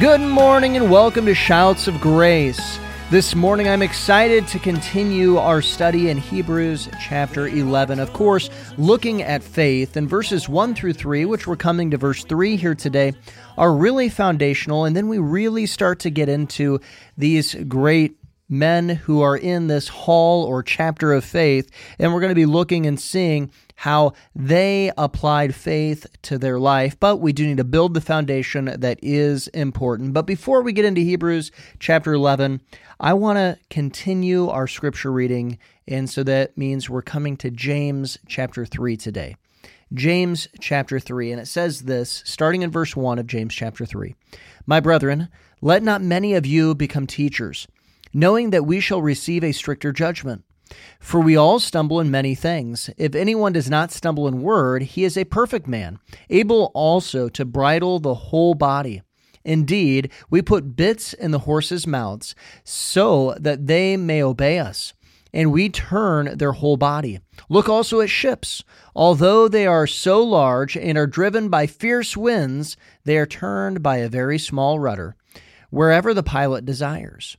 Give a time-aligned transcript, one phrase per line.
[0.00, 2.78] Good morning and welcome to Shouts of Grace.
[3.10, 7.98] This morning I'm excited to continue our study in Hebrews chapter 11.
[7.98, 12.22] Of course, looking at faith and verses 1 through 3, which we're coming to verse
[12.22, 13.12] 3 here today,
[13.56, 14.84] are really foundational.
[14.84, 16.78] And then we really start to get into
[17.16, 18.16] these great
[18.48, 21.72] men who are in this hall or chapter of faith.
[21.98, 26.98] And we're going to be looking and seeing how they applied faith to their life.
[26.98, 30.12] But we do need to build the foundation that is important.
[30.12, 32.60] But before we get into Hebrews chapter 11,
[32.98, 35.58] I want to continue our scripture reading.
[35.86, 39.36] And so that means we're coming to James chapter 3 today.
[39.94, 44.12] James chapter 3, and it says this, starting in verse 1 of James chapter 3
[44.66, 45.28] My brethren,
[45.60, 47.68] let not many of you become teachers,
[48.12, 50.42] knowing that we shall receive a stricter judgment.
[51.00, 52.90] For we all stumble in many things.
[52.96, 57.44] If anyone does not stumble in word, he is a perfect man, able also to
[57.44, 59.02] bridle the whole body.
[59.44, 62.34] Indeed, we put bits in the horses' mouths
[62.64, 64.92] so that they may obey us,
[65.32, 67.20] and we turn their whole body.
[67.48, 68.62] Look also at ships.
[68.94, 73.98] Although they are so large and are driven by fierce winds, they are turned by
[73.98, 75.16] a very small rudder,
[75.70, 77.38] wherever the pilot desires.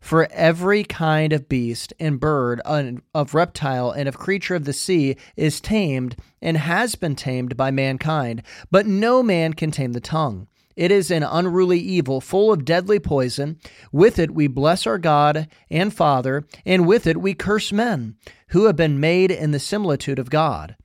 [0.00, 4.72] For every kind of beast and bird, uh, of reptile and of creature of the
[4.72, 10.00] sea is tamed and has been tamed by mankind, but no man can tame the
[10.00, 10.48] tongue.
[10.76, 13.58] It is an unruly evil, full of deadly poison.
[13.92, 18.16] With it we bless our God and Father, and with it we curse men,
[18.48, 20.76] who have been made in the similitude of God.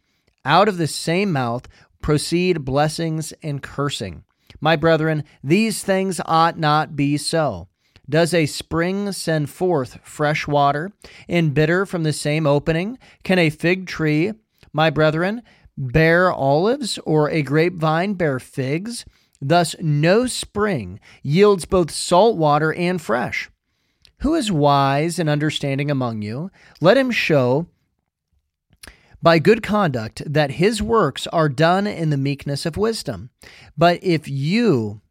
[0.46, 1.68] Out of the same mouth
[2.02, 4.24] proceed blessings and cursing.
[4.62, 7.68] My brethren, these things ought not be so.
[8.09, 10.91] Does a spring send forth fresh water,
[11.29, 12.97] and bitter from the same opening?
[13.23, 14.34] Can a fig tree,
[14.73, 15.44] my brethren,
[15.78, 19.06] bear olives, or a grapevine bear figs?
[19.41, 23.50] Thus, no spring yields both salt water and fresh.
[24.19, 26.51] Who is wise and understanding among you?
[26.79, 27.66] Let him show
[29.22, 33.29] by good conduct that his works are done in the meekness of wisdom.
[33.78, 35.01] But if you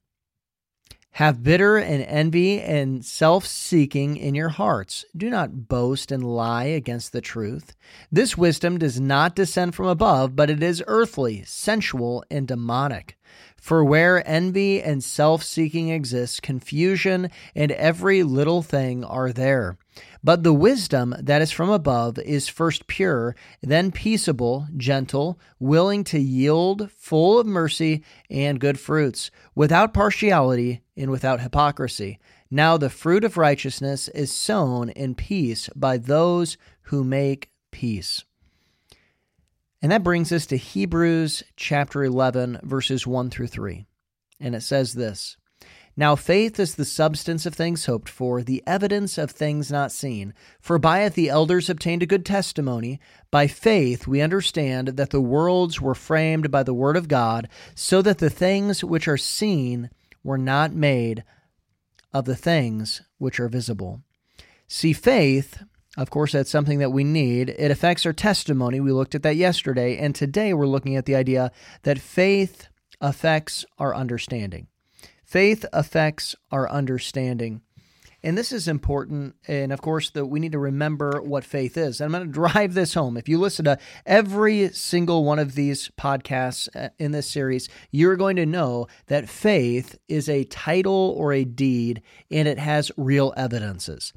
[1.12, 5.04] have bitter and envy and self seeking in your hearts.
[5.16, 7.74] Do not boast and lie against the truth.
[8.12, 13.16] This wisdom does not descend from above, but it is earthly, sensual, and demonic.
[13.56, 19.76] For where envy and self seeking exists, confusion and every little thing are there.
[20.22, 26.18] But the wisdom that is from above is first pure, then peaceable, gentle, willing to
[26.18, 32.18] yield, full of mercy and good fruits, without partiality and without hypocrisy.
[32.50, 38.24] Now the fruit of righteousness is sown in peace by those who make peace.
[39.82, 43.86] And that brings us to Hebrews chapter 11, verses 1 through 3.
[44.38, 45.36] And it says this
[45.96, 50.32] now faith is the substance of things hoped for, the evidence of things not seen.
[50.60, 53.00] For by it the elders obtained a good testimony.
[53.30, 58.02] By faith we understand that the worlds were framed by the word of God, so
[58.02, 59.90] that the things which are seen
[60.22, 61.24] were not made
[62.12, 64.02] of the things which are visible.
[64.68, 65.62] See, faith,
[65.96, 67.50] of course, that's something that we need.
[67.50, 68.80] It affects our testimony.
[68.80, 69.98] We looked at that yesterday.
[69.98, 71.50] And today we're looking at the idea
[71.82, 72.68] that faith
[73.00, 74.68] affects our understanding.
[75.30, 77.62] Faith affects our understanding.
[78.20, 79.36] And this is important.
[79.46, 82.00] And of course, that we need to remember what faith is.
[82.00, 83.16] And I'm going to drive this home.
[83.16, 88.16] If you listen to every single one of these podcasts uh, in this series, you're
[88.16, 93.32] going to know that faith is a title or a deed and it has real
[93.36, 94.12] evidences.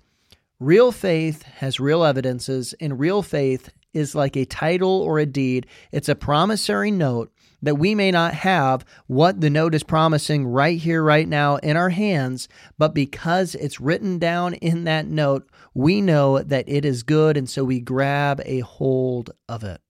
[0.59, 5.67] Real faith has real evidences, and real faith is like a title or a deed.
[5.91, 7.31] It's a promissory note
[7.63, 11.77] that we may not have what the note is promising right here, right now in
[11.77, 17.04] our hands, but because it's written down in that note, we know that it is
[17.04, 19.81] good, and so we grab a hold of it.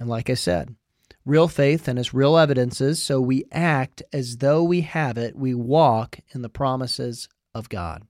[0.00, 0.74] And like I said,
[1.26, 5.54] real faith and its real evidences, so we act as though we have it, we
[5.54, 8.02] walk in the promises of God.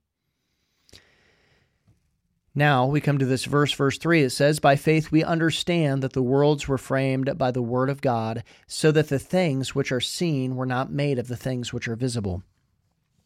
[2.55, 4.23] Now we come to this verse, verse 3.
[4.23, 8.01] It says, By faith we understand that the worlds were framed by the word of
[8.01, 11.87] God, so that the things which are seen were not made of the things which
[11.87, 12.43] are visible.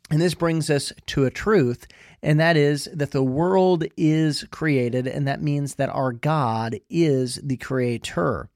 [0.09, 1.88] And this brings us to a truth,
[2.24, 7.41] and that is that the world is created, and that means that our God is
[7.44, 8.50] the creator.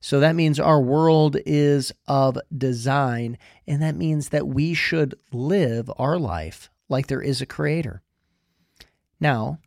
[0.00, 3.38] So that means our world is of design,
[3.68, 8.02] and that means that we should live our life like there is a creator.
[9.20, 9.58] Now,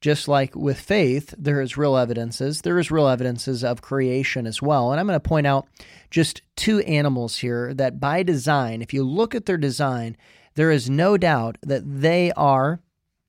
[0.00, 2.62] just like with faith, there is real evidences.
[2.62, 4.92] There is real evidences of creation as well.
[4.92, 5.66] And I'm going to point out
[6.10, 10.16] just two animals here that by design, if you look at their design,
[10.54, 12.80] there is no doubt that they are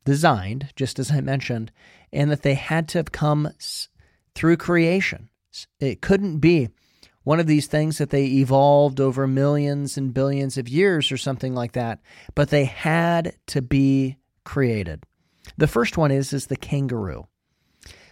[0.06, 1.72] designed, just as I mentioned,
[2.14, 3.50] and that they had to have come
[4.36, 5.30] through creation.
[5.80, 6.70] It couldn't be
[7.24, 11.54] one of these things that they evolved over millions and billions of years or something
[11.54, 12.00] like that,
[12.34, 15.04] but they had to be created.
[15.58, 17.28] The first one is is the kangaroo.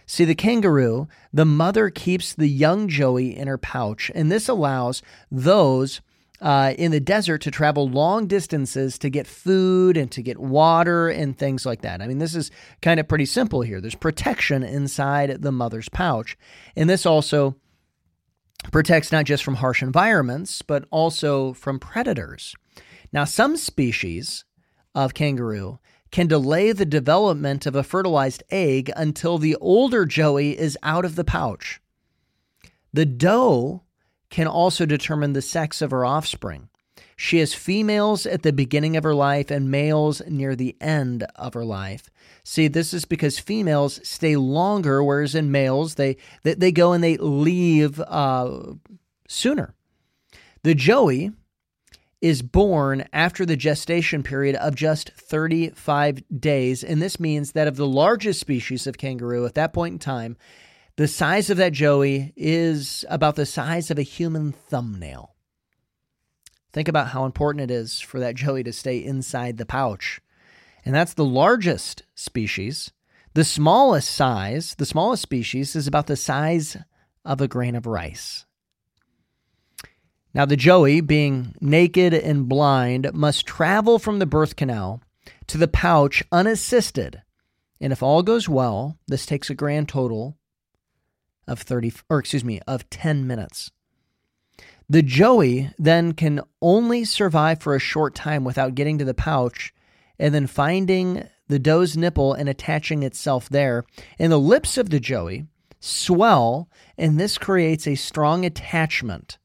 [0.06, 5.02] See, the kangaroo, the mother keeps the young Joey in her pouch, and this allows
[5.30, 6.00] those
[6.40, 11.08] uh, in the desert to travel long distances to get food and to get water
[11.08, 12.00] and things like that.
[12.00, 13.80] I mean, this is kind of pretty simple here.
[13.80, 16.38] There's protection inside the mother's pouch.
[16.76, 17.56] And this also
[18.72, 22.54] protects not just from harsh environments, but also from predators.
[23.12, 24.44] Now, some species
[24.94, 30.78] of kangaroo can delay the development of a fertilized egg until the older joey is
[30.82, 31.80] out of the pouch.
[32.92, 33.82] The doe
[34.30, 36.68] can also determine the sex of her offspring.
[37.16, 41.54] She has females at the beginning of her life and males near the end of
[41.54, 42.10] her life.
[42.44, 47.02] See, this is because females stay longer, whereas in males they they, they go and
[47.02, 48.74] they leave uh,
[49.26, 49.74] sooner.
[50.62, 51.32] The joey
[52.20, 56.82] is born after the gestation period of just 35 days.
[56.82, 60.36] And this means that of the largest species of kangaroo at that point in time,
[60.96, 65.36] the size of that joey is about the size of a human thumbnail.
[66.72, 70.20] Think about how important it is for that joey to stay inside the pouch.
[70.84, 72.92] And that's the largest species.
[73.34, 76.76] The smallest size, the smallest species, is about the size
[77.24, 78.44] of a grain of rice.
[80.34, 85.00] Now, the Joey, being naked and blind, must travel from the birth canal
[85.46, 87.22] to the pouch unassisted.
[87.80, 90.36] And if all goes well, this takes a grand total
[91.46, 93.70] of 30 or excuse me, of 10 minutes.
[94.88, 99.74] The Joey then can only survive for a short time without getting to the pouch
[100.18, 103.84] and then finding the doe's nipple and attaching itself there.
[104.18, 105.46] And the lips of the Joey
[105.80, 109.38] swell, and this creates a strong attachment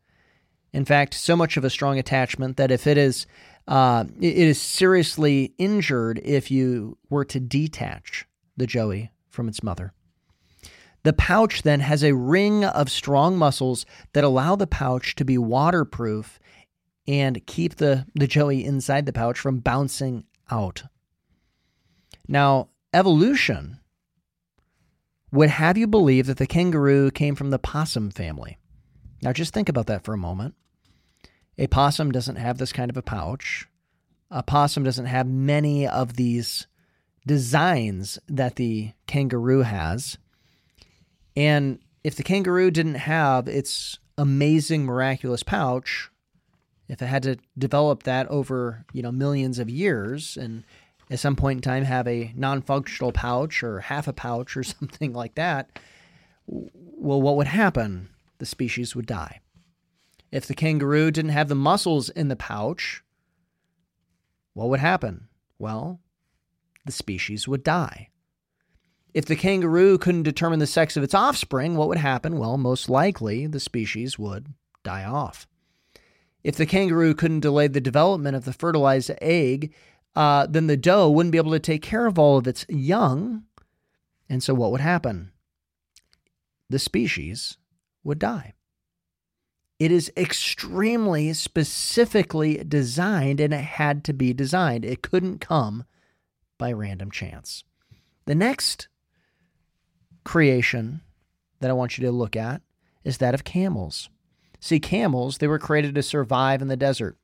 [0.74, 3.28] in fact, so much of a strong attachment that if it is
[3.68, 8.26] uh, it is seriously injured if you were to detach
[8.58, 9.94] the joey from its mother.
[11.04, 15.38] The pouch then has a ring of strong muscles that allow the pouch to be
[15.38, 16.40] waterproof
[17.08, 20.84] and keep the, the joey inside the pouch from bouncing out.
[22.28, 23.80] Now, evolution
[25.32, 28.58] would have you believe that the kangaroo came from the possum family.
[29.22, 30.56] Now, just think about that for a moment.
[31.58, 33.68] A possum doesn't have this kind of a pouch.
[34.32, 36.68] A possum doesn't have many of these
[37.26, 40.18] designs that the kangaroo has.
[41.36, 46.10] And if the kangaroo didn't have its amazing miraculous pouch,
[46.90, 50.64] if it had to develop that over, you know, millions of years and
[51.10, 55.14] at some point in time have a non-functional pouch or half a pouch or something
[55.14, 55.80] like that,
[56.48, 58.10] well what would happen?
[58.40, 59.40] The species would die.
[60.34, 63.04] If the kangaroo didn't have the muscles in the pouch,
[64.54, 65.28] what would happen?
[65.60, 66.00] Well,
[66.88, 68.10] the species would die.
[69.14, 72.40] If the kangaroo couldn't determine the sex of its offspring, what would happen?
[72.40, 75.48] Well, most likely the species would die off.
[76.44, 79.72] If the kangaroo couldn't delay the development of the fertilized egg,
[80.16, 83.44] uh, then the doe wouldn't be able to take care of all of its young.
[84.28, 85.32] And so what would happen?
[86.72, 87.58] The species
[88.04, 88.56] would die.
[89.84, 94.86] It is extremely specifically designed and it had to be designed.
[94.86, 95.84] It couldn't come
[96.58, 97.66] by random chance.
[98.24, 98.88] The next
[100.24, 101.02] creation
[101.60, 102.62] that I want you to look at
[103.04, 104.08] is that of camels.
[104.62, 107.18] See, camels, they were created to survive in the desert.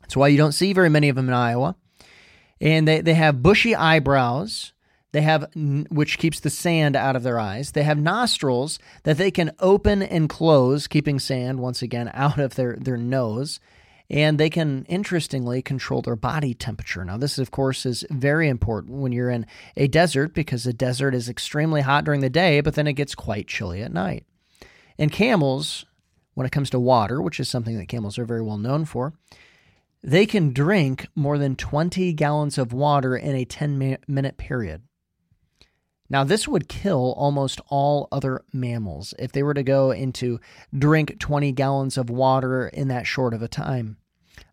[0.00, 1.74] That's why you don't see very many of them in Iowa.
[2.60, 4.73] And they, they have bushy eyebrows
[5.14, 7.70] they have, which keeps the sand out of their eyes.
[7.70, 12.56] They have nostrils that they can open and close, keeping sand once again out of
[12.56, 13.60] their, their nose.
[14.10, 17.04] And they can, interestingly, control their body temperature.
[17.04, 21.14] Now, this, of course, is very important when you're in a desert because the desert
[21.14, 24.26] is extremely hot during the day, but then it gets quite chilly at night.
[24.98, 25.86] And camels,
[26.34, 29.14] when it comes to water, which is something that camels are very well known for,
[30.02, 34.82] they can drink more than 20 gallons of water in a 10 minute period.
[36.14, 40.38] Now, this would kill almost all other mammals if they were to go into
[40.72, 43.96] drink 20 gallons of water in that short of a time.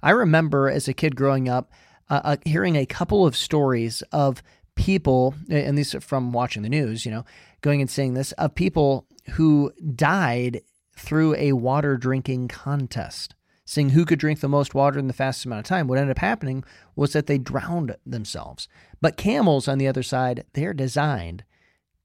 [0.01, 1.71] I remember as a kid growing up
[2.09, 4.41] uh, uh, hearing a couple of stories of
[4.73, 7.25] people, and these are from watching the news, you know,
[7.61, 10.61] going and seeing this, of people who died
[10.97, 15.45] through a water drinking contest seeing who could drink the most water in the fastest
[15.45, 15.87] amount of time.
[15.87, 16.63] What ended up happening
[16.95, 18.67] was that they drowned themselves.
[18.99, 21.45] But camels, on the other side, they're designed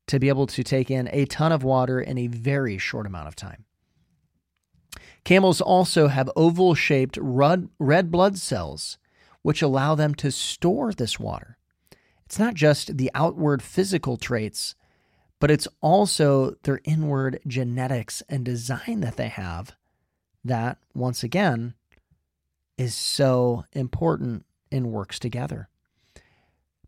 [0.07, 3.29] to be able to take in a ton of water in a very short amount
[3.29, 3.65] of time.
[5.25, 8.99] Camels also have oval shaped red blood cells,
[9.43, 11.59] which allow them to store this water.
[12.25, 14.75] It's not just the outward physical traits,
[15.39, 19.73] but it's also their inward genetics and design that they have
[20.45, 21.75] that, once again,
[22.79, 25.69] is so important and works together.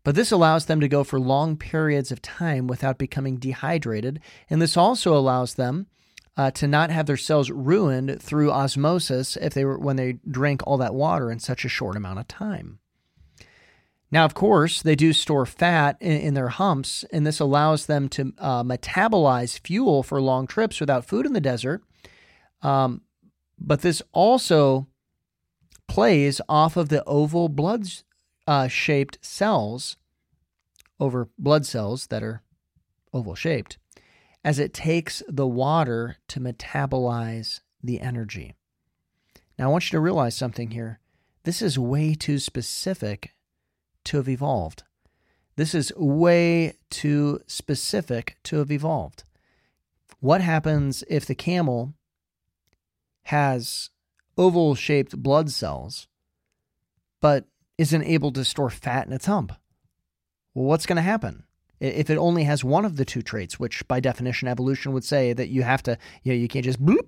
[0.03, 4.19] But this allows them to go for long periods of time without becoming dehydrated.
[4.49, 5.87] And this also allows them
[6.37, 10.61] uh, to not have their cells ruined through osmosis if they were when they drink
[10.65, 12.79] all that water in such a short amount of time.
[14.11, 18.09] Now, of course, they do store fat in, in their humps, and this allows them
[18.09, 21.83] to uh, metabolize fuel for long trips without food in the desert.
[22.61, 23.01] Um,
[23.59, 24.87] but this also
[25.87, 27.85] plays off of the oval blood
[28.49, 29.95] uh, shaped cells
[30.99, 32.41] over blood cells that are
[33.13, 33.77] oval shaped
[34.43, 38.55] as it takes the water to metabolize the energy.
[39.57, 40.99] Now, I want you to realize something here.
[41.43, 43.33] This is way too specific
[44.05, 44.81] to have evolved.
[45.55, 49.25] This is way too specific to have evolved.
[50.21, 51.93] What happens if the camel
[53.25, 53.91] has
[54.39, 56.07] oval shaped blood cells,
[57.21, 57.45] but
[57.79, 59.53] isn't able to store fat in its hump.
[60.53, 61.45] Well, what's going to happen?
[61.79, 65.31] If it only has one of the two traits, which by definition evolution would say
[65.31, 67.07] that you have to, you know, you can't just bloop,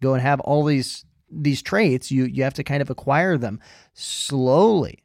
[0.00, 3.60] go and have all these these traits, you you have to kind of acquire them
[3.92, 5.02] slowly.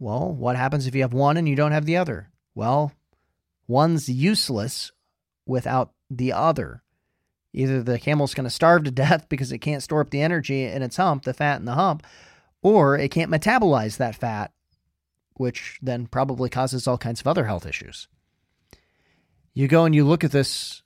[0.00, 2.30] Well, what happens if you have one and you don't have the other?
[2.56, 2.92] Well,
[3.68, 4.90] one's useless
[5.46, 6.82] without the other.
[7.52, 10.64] Either the camel's going to starve to death because it can't store up the energy
[10.64, 12.04] in its hump, the fat in the hump,
[12.62, 14.52] or it can't metabolize that fat,
[15.34, 18.08] which then probably causes all kinds of other health issues.
[19.54, 20.82] You go and you look at this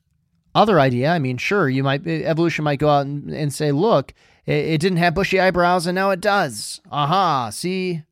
[0.55, 1.11] other idea.
[1.11, 4.13] I mean, sure, you might evolution might go out and, and say, look,
[4.47, 6.81] it, it didn't have bushy eyebrows and now it does.
[6.91, 8.03] Aha, see?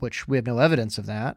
[0.00, 1.36] Which we have no evidence of that.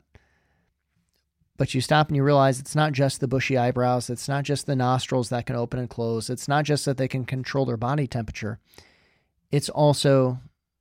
[1.57, 4.65] But you stop and you realize it's not just the bushy eyebrows, it's not just
[4.65, 7.75] the nostrils that can open and close, it's not just that they can control their
[7.75, 8.59] body temperature,
[9.51, 10.39] it's also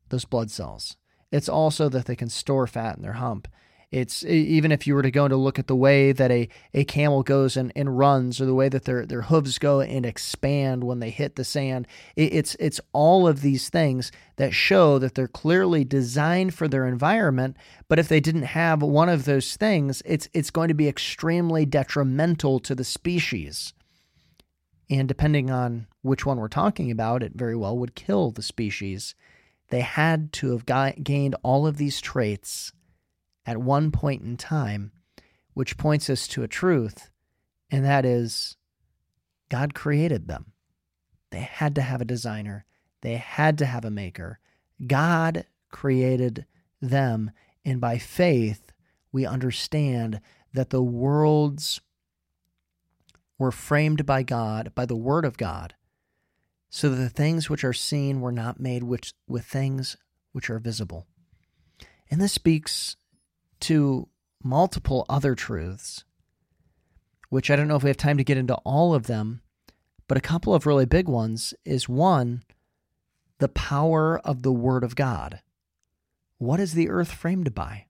[0.09, 0.97] those blood cells.
[1.31, 3.49] It's also that they can store fat in their hump.
[3.91, 6.85] It's even if you were to go to look at the way that a, a
[6.85, 10.85] camel goes and, and runs, or the way that their, their hooves go and expand
[10.85, 15.15] when they hit the sand, it, it's it's all of these things that show that
[15.15, 17.57] they're clearly designed for their environment.
[17.89, 21.65] But if they didn't have one of those things, it's it's going to be extremely
[21.65, 23.73] detrimental to the species.
[24.91, 29.15] And depending on which one we're talking about, it very well would kill the species.
[29.69, 30.65] They had to have
[31.03, 32.73] gained all of these traits
[33.45, 34.93] at one point in time,
[35.55, 37.11] which points us to a truth,
[37.71, 38.57] and that is
[39.49, 40.53] God created them.
[41.31, 42.65] They had to have a designer,
[43.03, 44.39] they had to have a maker.
[44.87, 46.47] God created
[46.81, 47.31] them,
[47.65, 48.73] and by faith,
[49.13, 50.21] we understand
[50.53, 51.81] that the worlds
[53.39, 55.75] were framed by God, by the Word of God,
[56.71, 59.97] so that the things which are seen were not made with things
[60.33, 61.07] which are visible.
[62.11, 62.97] And this speaks
[63.61, 64.09] to
[64.43, 66.05] multiple other truths,
[67.29, 69.43] which I don't know if we have time to get into all of them,
[70.07, 72.43] but a couple of really big ones is one,
[73.39, 75.41] the power of the Word of God.
[76.39, 77.87] What is the earth framed by?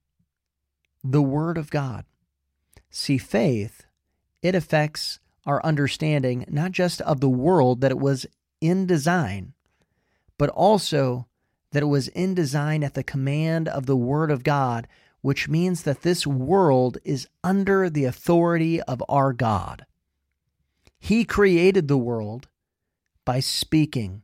[1.05, 2.05] The Word of God.
[2.91, 3.85] See, faith,
[4.43, 8.27] it affects our understanding not just of the world that it was
[8.61, 9.55] in design,
[10.37, 11.27] but also
[11.73, 14.87] that it was in design at the command of the Word of God,
[15.21, 19.85] which means that this world is under the authority of our God.
[20.99, 22.49] He created the world
[23.25, 24.23] by speaking,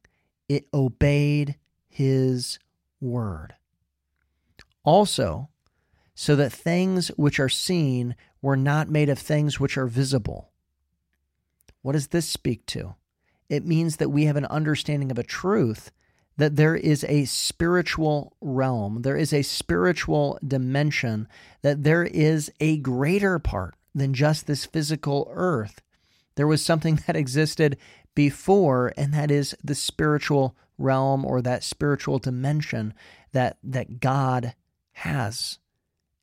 [0.48, 1.56] it obeyed
[1.88, 2.58] His
[3.00, 3.54] word.
[4.82, 5.48] Also,
[6.14, 10.50] so that things which are seen were not made of things which are visible.
[11.82, 12.94] What does this speak to?
[13.48, 15.90] It means that we have an understanding of a truth
[16.36, 21.28] that there is a spiritual realm, there is a spiritual dimension,
[21.62, 25.80] that there is a greater part than just this physical earth.
[26.34, 27.76] There was something that existed
[28.14, 32.94] before, and that is the spiritual realm or that spiritual dimension
[33.32, 34.54] that, that God
[34.92, 35.58] has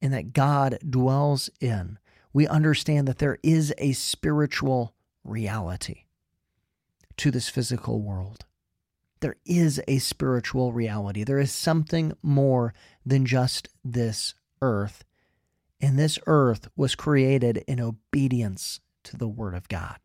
[0.01, 1.99] and that God dwells in.
[2.33, 6.03] We understand that there is a spiritual reality
[7.21, 8.45] to this physical world.
[9.19, 11.23] There is a spiritual reality.
[11.23, 12.73] There is something more
[13.05, 15.03] than just this earth.
[15.79, 19.97] And this earth was created in obedience to the Word of God.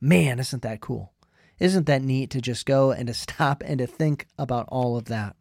[0.00, 1.12] Man, isn't that cool?
[1.58, 5.04] Isn't that neat to just go and to stop and to think about all of
[5.04, 5.36] that?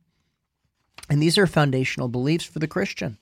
[1.10, 3.18] And these are foundational beliefs for the Christian.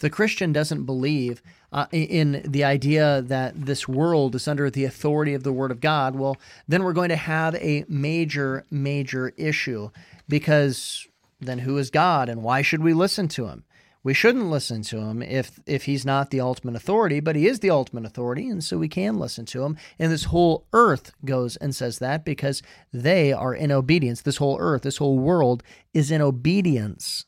[0.00, 5.34] The Christian doesn't believe uh, in the idea that this world is under the authority
[5.34, 6.36] of the Word of God, well,
[6.68, 9.90] then we're going to have a major, major issue
[10.28, 11.06] because
[11.40, 13.64] then who is God and why should we listen to him?
[14.04, 17.60] We shouldn't listen to him if if he's not the ultimate authority, but he is
[17.60, 19.76] the ultimate authority, and so we can listen to him.
[19.96, 24.20] And this whole earth goes and says that because they are in obedience.
[24.20, 25.62] This whole earth, this whole world
[25.94, 27.26] is in obedience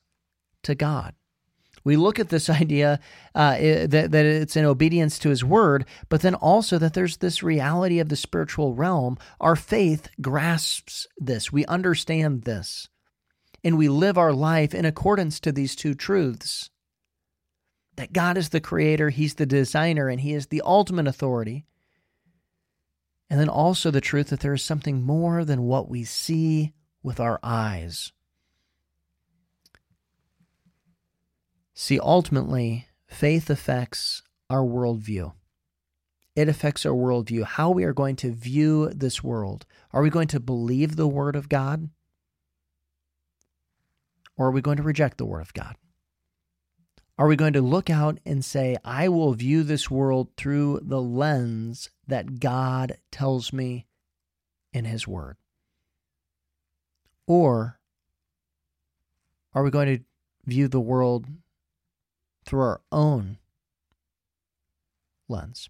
[0.64, 1.14] to God.
[1.84, 2.98] We look at this idea
[3.34, 7.42] uh, that, that it's in obedience to his word, but then also that there's this
[7.42, 9.18] reality of the spiritual realm.
[9.40, 11.52] Our faith grasps this.
[11.52, 12.88] We understand this.
[13.62, 16.70] And we live our life in accordance to these two truths
[17.96, 21.64] that God is the creator, He's the designer, and He is the ultimate authority.
[23.30, 26.72] And then also the truth that there is something more than what we see
[27.02, 28.12] with our eyes.
[31.74, 35.32] See, ultimately, faith affects our worldview.
[36.36, 39.66] It affects our worldview, how we are going to view this world.
[39.92, 41.90] Are we going to believe the Word of God?
[44.36, 45.76] Or are we going to reject the Word of God?
[47.16, 51.00] Are we going to look out and say, I will view this world through the
[51.00, 53.87] lens that God tells me
[54.72, 55.37] in His Word?
[57.26, 57.78] Or
[59.52, 60.04] are we going to
[60.46, 61.26] view the world
[62.44, 63.38] through our own
[65.28, 65.68] lens?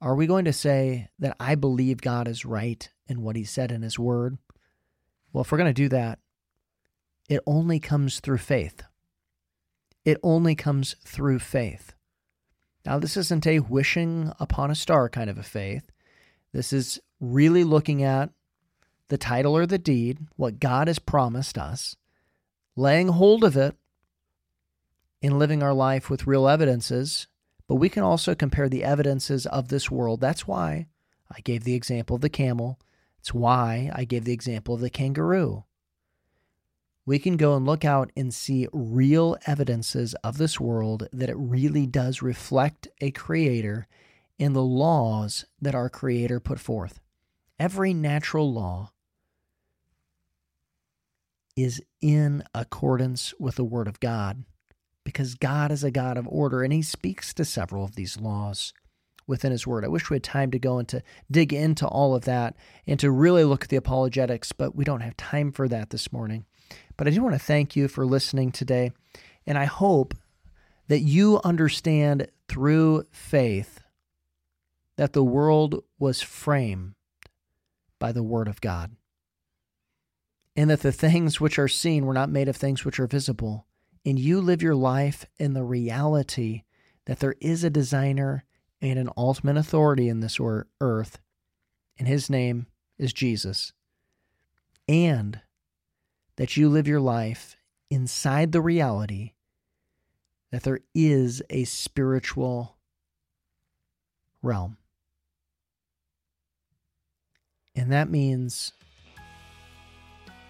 [0.00, 3.70] Are we going to say that I believe God is right in what He said
[3.70, 4.38] in His Word?
[5.32, 6.18] Well, if we're going to do that,
[7.28, 8.82] it only comes through faith.
[10.04, 11.94] It only comes through faith.
[12.84, 15.90] Now, this isn't a wishing upon a star kind of a faith.
[16.52, 18.30] This is really looking at
[19.08, 21.96] the title or the deed, what God has promised us,
[22.74, 23.76] laying hold of it
[25.22, 27.28] in living our life with real evidences,
[27.68, 30.20] but we can also compare the evidences of this world.
[30.20, 30.88] That's why
[31.30, 32.78] I gave the example of the camel.
[33.20, 35.64] It's why I gave the example of the kangaroo.
[37.06, 41.36] We can go and look out and see real evidences of this world that it
[41.36, 43.86] really does reflect a creator
[44.38, 47.00] and the laws that our creator put forth.
[47.58, 48.90] Every natural law
[51.54, 54.44] is in accordance with the word of God
[55.04, 58.72] because God is a God of order and he speaks to several of these laws
[59.26, 59.84] within his word.
[59.84, 62.98] I wish we had time to go and to dig into all of that and
[63.00, 66.44] to really look at the apologetics, but we don't have time for that this morning.
[66.96, 68.92] But I do want to thank you for listening today,
[69.46, 70.14] and I hope
[70.88, 73.80] that you understand through faith
[74.96, 76.94] that the world was framed
[77.98, 78.92] by the word of God.
[80.54, 83.66] And that the things which are seen were not made of things which are visible
[84.04, 86.62] and you live your life in the reality
[87.06, 88.44] that there is a designer
[88.80, 90.38] and an ultimate authority in this
[90.80, 91.18] earth,
[91.98, 92.66] and his name
[92.98, 93.72] is Jesus,
[94.88, 95.40] and
[96.36, 97.56] that you live your life
[97.90, 99.32] inside the reality
[100.50, 102.76] that there is a spiritual
[104.42, 104.76] realm.
[107.74, 108.72] And that means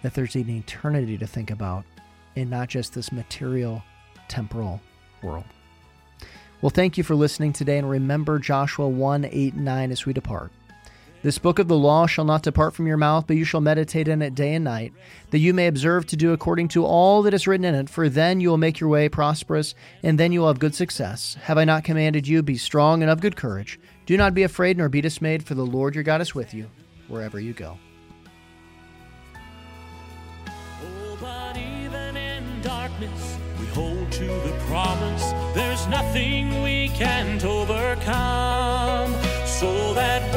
[0.02, 1.84] that there's an eternity to think about
[2.36, 3.82] and not just this material,
[4.28, 4.80] temporal
[5.22, 5.44] world.
[6.60, 10.52] Well, thank you for listening today, and remember Joshua 1 8 9 as we depart.
[11.22, 14.08] This book of the law shall not depart from your mouth, but you shall meditate
[14.08, 14.92] in it day and night,
[15.30, 18.08] that you may observe to do according to all that is written in it, for
[18.08, 21.36] then you will make your way prosperous, and then you will have good success.
[21.42, 23.78] Have I not commanded you, be strong and of good courage?
[24.04, 26.68] Do not be afraid nor be dismayed, for the Lord your God is with you
[27.06, 27.78] wherever you go.
[33.06, 35.32] promise, we hold to the promise.
[35.54, 39.14] There's nothing we can't overcome.
[39.46, 40.32] So that